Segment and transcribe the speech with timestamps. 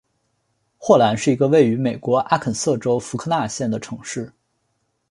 [0.79, 4.33] 霍兰是一个位于美国阿肯色州福克纳县的城市。